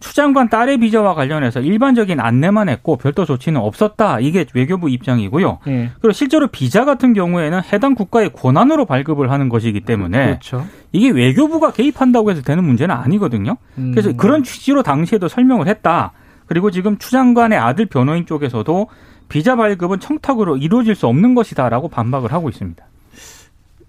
추 0.00 0.14
장관 0.14 0.48
딸의 0.48 0.78
비자와 0.78 1.14
관련해서 1.14 1.60
일반적인 1.60 2.20
안내만 2.20 2.68
했고 2.68 2.96
별도 2.96 3.24
조치는 3.24 3.60
없었다. 3.60 4.20
이게 4.20 4.44
외교부 4.54 4.90
입장이고요. 4.90 5.58
예. 5.68 5.90
그리고 6.00 6.12
실제로 6.12 6.46
비자 6.48 6.84
같은 6.84 7.12
경우에는 7.12 7.60
해당 7.72 7.94
국가의 7.94 8.32
권한으로 8.32 8.84
발급을 8.84 9.30
하는 9.30 9.48
것이기 9.48 9.80
때문에 9.80 10.26
그렇죠. 10.26 10.66
이게 10.92 11.10
외교부가 11.10 11.72
개입한다고 11.72 12.30
해서 12.30 12.42
되는 12.42 12.64
문제는 12.64 12.94
아니거든요. 12.94 13.56
음. 13.78 13.92
그래서 13.92 14.12
그런 14.12 14.42
취지로 14.42 14.82
당시에도 14.82 15.28
설명을 15.28 15.66
했다. 15.68 16.12
그리고 16.46 16.70
지금 16.70 16.98
추 16.98 17.10
장관의 17.10 17.58
아들 17.58 17.86
변호인 17.86 18.26
쪽에서도 18.26 18.88
비자 19.28 19.56
발급은 19.56 20.00
청탁으로 20.00 20.56
이루어질 20.56 20.94
수 20.94 21.06
없는 21.06 21.34
것이다라고 21.34 21.88
반박을 21.88 22.32
하고 22.32 22.48
있습니다. 22.48 22.85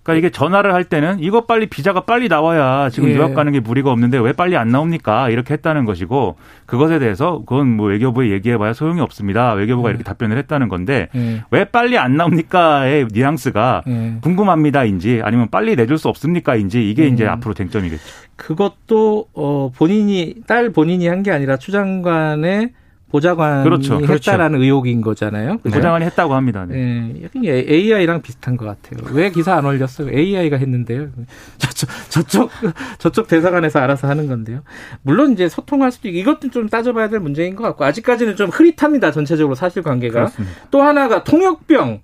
그러니까 0.08 0.26
이게 0.26 0.30
전화를 0.30 0.74
할 0.74 0.86
때는 0.86 1.20
이거 1.20 1.42
빨리 1.46 1.68
비자가 1.68 2.00
빨리 2.02 2.30
나와야 2.30 2.90
지금 2.90 3.10
예. 3.10 3.16
유학 3.16 3.34
가는 3.34 3.52
게 3.52 3.60
무리가 3.60 3.92
없는데 3.92 4.18
왜 4.20 4.32
빨리 4.32 4.56
안 4.56 4.70
나옵니까? 4.70 5.30
이렇게 5.30 5.54
했다는 5.54 5.84
것이고 5.84 6.38
그것에 6.66 6.98
대해서 7.00 7.40
그건 7.46 7.76
뭐 7.76 7.90
외교부에 7.90 8.30
얘기해봐야 8.30 8.72
소용이 8.72 9.02
없습니다. 9.02 9.52
외교부가 9.52 9.90
예. 9.90 9.92
이렇게 9.92 10.06
답변을 10.06 10.38
했다는 10.38 10.70
건데 10.70 11.10
예. 11.14 11.44
왜 11.52 11.66
빨리 11.66 11.98
안 11.98 12.16
나옵니까의 12.16 13.08
뉘앙스가 13.12 13.84
예. 13.86 14.14
궁금합니다인지 14.22 15.20
아니면 15.26 15.50
빨리 15.52 15.76
내줄 15.76 15.98
수 15.98 16.08
없습니까인지 16.08 16.90
이게 16.90 17.08
이제 17.08 17.26
음. 17.26 17.30
앞으로 17.30 17.54
쟁점이겠죠. 17.54 18.02
그것도 18.38 19.28
어 19.34 19.72
본인이 19.76 20.36
딸 20.48 20.70
본인이 20.72 21.08
한 21.10 21.18
게 21.24 21.32
아니라 21.32 21.58
추 21.58 21.72
장관의 21.72 22.70
보좌관이 23.10 23.64
그렇죠. 23.64 23.98
그렇죠. 23.98 24.32
했다라는 24.32 24.62
의혹인 24.62 25.02
거잖아요. 25.02 25.60
그죠? 25.60 25.76
보좌관이 25.76 26.06
했다고 26.06 26.34
합니다. 26.34 26.66
네. 26.66 27.30
네. 27.36 27.66
AI랑 27.68 28.22
비슷한 28.22 28.58
것 28.58 28.66
같아요. 28.66 29.08
왜 29.14 29.32
기사 29.32 29.56
안 29.56 29.66
올렸어요? 29.66 30.10
AI가 30.10 30.58
했는데요. 30.58 31.10
저쪽, 31.58 31.90
저쪽, 32.10 32.50
저쪽 32.98 33.28
대사관에서 33.28 33.80
알아서 33.80 34.08
하는 34.08 34.28
건데요. 34.28 34.62
물론 35.04 35.32
이제 35.32 35.48
소통할 35.48 35.92
수도 35.92 36.10
있고 36.10 36.18
이것도 36.20 36.50
좀 36.50 36.68
따져봐야 36.68 37.08
될 37.08 37.22
문제인 37.22 37.56
것 37.56 37.64
같고 37.64 37.86
아직까지는 37.86 38.36
좀 38.36 38.50
흐릿합니다. 38.50 39.12
전체적으로 39.12 39.56
사실관계가. 39.56 40.14
그렇습니다. 40.14 40.56
또 40.70 40.82
하나가 40.82 41.24
통역병. 41.24 42.02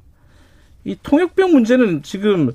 이 0.85 0.97
통역병 1.01 1.51
문제는 1.51 2.03
지금 2.03 2.51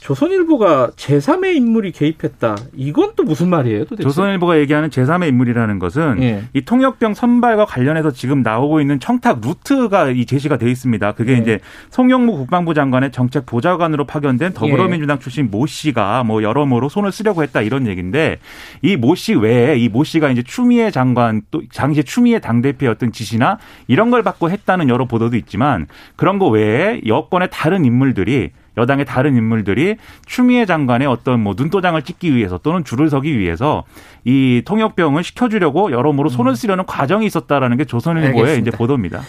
조선일보가 0.00 0.92
제3의 0.96 1.56
인물이 1.56 1.92
개입했다. 1.92 2.56
이건 2.74 3.12
또 3.16 3.22
무슨 3.22 3.48
말이에요? 3.50 3.84
도대체? 3.84 4.02
조선일보가 4.02 4.58
얘기하는 4.60 4.88
제3의 4.88 5.28
인물이라는 5.28 5.78
것은 5.78 6.22
예. 6.22 6.44
이 6.54 6.62
통역병 6.62 7.12
선발과 7.14 7.66
관련해서 7.66 8.10
지금 8.10 8.42
나오고 8.42 8.80
있는 8.80 8.98
청탁 8.98 9.40
루트가 9.42 10.10
이 10.10 10.24
제시가 10.24 10.56
돼 10.56 10.70
있습니다. 10.70 11.12
그게 11.12 11.34
예. 11.34 11.36
이제 11.36 11.60
송영무 11.90 12.32
국방부 12.38 12.72
장관의 12.72 13.12
정책 13.12 13.44
보좌관으로 13.44 14.06
파견된 14.06 14.54
더불어민주당 14.54 15.18
예. 15.18 15.20
출신 15.20 15.50
모 15.50 15.66
씨가 15.66 16.24
뭐 16.24 16.42
여러모로 16.42 16.88
손을 16.88 17.12
쓰려고 17.12 17.42
했다 17.42 17.60
이런 17.60 17.86
얘기인데 17.86 18.38
이 18.82 18.96
모 18.96 19.14
씨 19.14 19.34
외에 19.34 19.76
이 19.76 19.88
모 19.90 20.04
씨가 20.04 20.30
이제 20.30 20.42
추미애 20.42 20.90
장관 20.90 21.42
또 21.50 21.62
당시 21.74 22.04
추미애 22.04 22.38
당대표였던 22.38 23.12
지시나 23.12 23.58
이런 23.86 24.10
걸 24.10 24.22
받고 24.22 24.50
했다는 24.50 24.88
여러 24.88 25.04
보도도 25.04 25.36
있지만 25.36 25.86
그런 26.16 26.38
거 26.38 26.48
외에 26.48 27.00
여권의 27.06 27.48
다른 27.52 27.84
인물들이 27.84 28.50
여당의 28.76 29.04
다른 29.04 29.36
인물들이 29.36 29.96
추미애 30.26 30.66
장관의 30.66 31.08
어떤 31.08 31.40
뭐 31.40 31.54
눈도장을 31.56 32.00
찍기 32.02 32.34
위해서 32.34 32.58
또는 32.58 32.84
줄을 32.84 33.10
서기 33.10 33.38
위해서 33.38 33.84
이 34.24 34.62
통역병을 34.64 35.24
시켜주려고 35.24 35.92
여러모로 35.92 36.28
손을 36.28 36.56
쓰려는 36.56 36.86
과정이 36.86 37.26
있었다라는 37.26 37.76
게 37.76 37.84
조선일보의 37.84 38.60
이제 38.60 38.70
보도입니다. 38.70 39.20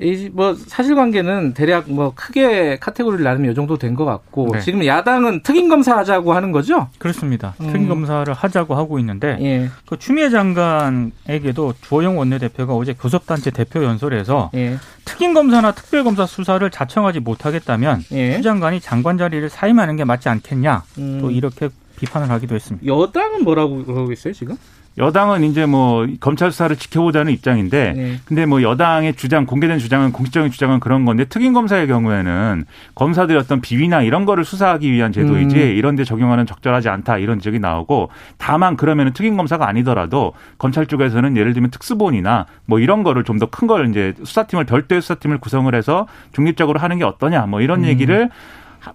이 0.00 0.30
뭐 0.32 0.54
사실관계는 0.54 1.52
대략 1.54 1.90
뭐 1.90 2.12
크게 2.14 2.78
카테고리를 2.78 3.22
나누면 3.22 3.52
이 3.52 3.54
정도 3.54 3.76
된 3.76 3.94
것 3.94 4.06
같고 4.06 4.48
네. 4.52 4.60
지금 4.60 4.84
야당은 4.86 5.42
특임 5.42 5.68
검사 5.68 5.96
하자고 5.98 6.32
하는 6.32 6.50
거죠? 6.50 6.88
그렇습니다. 6.98 7.54
음. 7.60 7.66
특임 7.66 7.88
검사를 7.88 8.32
하자고 8.32 8.74
하고 8.74 8.98
있는데 8.98 9.36
예. 9.42 9.70
그 9.86 9.98
추미애 9.98 10.30
장관에게도 10.30 11.74
주호영 11.82 12.18
원내대표가 12.18 12.74
어제 12.74 12.94
교섭단체 12.94 13.50
대표 13.50 13.84
연설에서 13.84 14.50
예. 14.54 14.78
특임 15.04 15.34
검사나 15.34 15.72
특별 15.72 16.04
검사 16.04 16.24
수사를 16.26 16.68
자청하지 16.70 17.20
못하겠다면 17.20 18.02
예. 18.12 18.36
추 18.36 18.42
장관이 18.42 18.80
장관 18.80 19.18
자리를 19.18 19.48
사임하는 19.50 19.96
게 19.96 20.04
맞지 20.04 20.28
않겠냐 20.28 20.82
음. 20.98 21.18
또 21.20 21.30
이렇게 21.30 21.68
비판을 21.96 22.30
하기도 22.30 22.54
했습니다. 22.54 22.86
여당은 22.86 23.44
뭐라고 23.44 23.84
그러고 23.84 24.10
있어요 24.12 24.32
지금? 24.32 24.56
여당은 24.98 25.42
이제 25.44 25.64
뭐 25.64 26.06
검찰 26.20 26.52
수사를 26.52 26.74
지켜보자는 26.76 27.32
입장인데 27.32 27.92
네. 27.96 28.20
근데 28.26 28.44
뭐 28.44 28.62
여당의 28.62 29.14
주장 29.14 29.46
공개된 29.46 29.78
주장은 29.78 30.12
공식적인 30.12 30.50
주장은 30.50 30.80
그런 30.80 31.04
건데 31.06 31.24
특임 31.24 31.54
검사의 31.54 31.86
경우에는 31.86 32.64
검사들이 32.94 33.38
어떤 33.38 33.60
비위나 33.62 34.02
이런 34.02 34.26
거를 34.26 34.44
수사하기 34.44 34.92
위한 34.92 35.10
제도이지 35.12 35.56
음. 35.56 35.60
이런 35.76 35.96
데 35.96 36.04
적용하는 36.04 36.44
적절하지 36.44 36.90
않다 36.90 37.16
이런 37.18 37.38
지적이 37.38 37.58
나오고 37.58 38.10
다만 38.36 38.76
그러면은 38.76 39.12
특임 39.14 39.36
검사가 39.38 39.66
아니더라도 39.66 40.34
검찰 40.58 40.86
쪽에서는 40.86 41.36
예를 41.38 41.54
들면 41.54 41.70
특수본이나 41.70 42.46
뭐 42.66 42.78
이런 42.78 43.02
거를 43.02 43.24
좀 43.24 43.38
더 43.38 43.46
큰 43.46 43.66
걸 43.66 43.88
이제 43.88 44.12
수사팀을 44.22 44.64
별도의 44.64 45.00
수사팀을 45.00 45.38
구성을 45.38 45.74
해서 45.74 46.06
중립적으로 46.32 46.78
하는 46.80 46.98
게 46.98 47.04
어떠냐 47.04 47.46
뭐 47.46 47.60
이런 47.60 47.80
음. 47.80 47.84
얘기를 47.86 48.28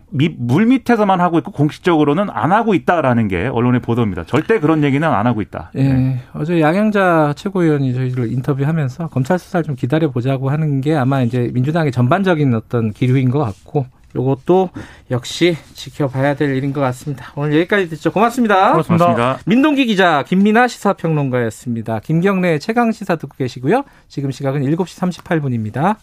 물 0.10 0.65
밑에서만 0.65 1.21
하고 1.21 1.38
있고 1.39 1.52
공식적으로는 1.52 2.30
안 2.30 2.52
하고 2.52 2.73
있다라는 2.73 3.28
게 3.28 3.47
언론의 3.47 3.82
보도입니다. 3.82 4.23
절대 4.26 4.60
그런 4.60 4.84
얘기는 4.84 5.08
안 5.08 5.28
하고 5.28 5.41
있다. 5.41 5.71
예. 5.76 5.84
네. 5.84 6.19
어제 6.34 6.60
양양자 6.62 7.34
최고위원이 7.36 7.93
저희를 7.93 8.32
인터뷰하면서 8.32 9.08
검찰 9.10 9.39
수사를 9.39 9.63
좀 9.63 9.76
기다려 9.76 10.12
보자고 10.12 10.50
하는 10.50 10.82
게 10.82 10.95
아마 10.95 11.21
이제 11.21 11.50
민주당의 11.54 11.91
전반적인 11.91 12.54
어떤 12.54 12.91
기류인 12.91 13.30
것 13.30 13.39
같고 13.39 13.86
요것도 14.15 14.69
역시 15.12 15.56
지켜봐야 15.73 16.36
될 16.36 16.56
일인 16.56 16.73
것 16.73 16.82
같습니다. 16.82 17.32
오늘 17.36 17.60
여기까지 17.60 17.89
듣죠. 17.89 18.12
고맙습니다. 18.12 18.71
고맙습니다. 18.71 19.06
고맙습니다. 19.06 19.43
민동기 19.45 19.86
기자, 19.86 20.23
김민아 20.23 20.67
시사평론가였습니다. 20.67 22.00
김경래 22.00 22.58
최강 22.60 22.91
시사 22.91 23.17
듣고 23.17 23.36
계시고요. 23.38 23.84
지금 24.08 24.32
시각은 24.32 24.62
7시 24.62 25.23
38분입니다. 25.23 25.97